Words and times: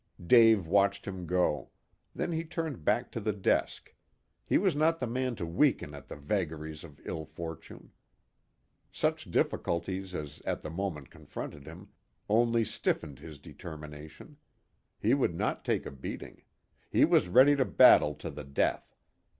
Dave 0.25 0.65
watched 0.65 1.05
him 1.05 1.27
go. 1.27 1.69
Then 2.15 2.31
he 2.31 2.43
turned 2.43 2.83
back 2.83 3.11
to 3.11 3.19
the 3.19 3.31
desk. 3.31 3.93
He 4.43 4.57
was 4.57 4.75
not 4.75 4.97
the 4.97 5.05
man 5.05 5.35
to 5.35 5.45
weaken 5.45 5.93
at 5.93 6.07
the 6.07 6.15
vagaries 6.15 6.83
of 6.83 6.99
ill 7.05 7.23
fortune. 7.23 7.91
Such 8.91 9.29
difficulties 9.29 10.15
as 10.15 10.41
at 10.43 10.61
the 10.61 10.71
moment 10.71 11.11
confronted 11.11 11.67
him 11.67 11.89
only 12.27 12.65
stiffened 12.65 13.19
his 13.19 13.37
determination. 13.37 14.37
He 14.99 15.13
would 15.13 15.35
not 15.35 15.63
take 15.63 15.85
a 15.85 15.91
beating. 15.91 16.41
He 16.89 17.05
was 17.05 17.27
ready 17.27 17.55
to 17.55 17.65
battle 17.65 18.15
to 18.15 18.31
the 18.31 18.43
death. 18.43 18.95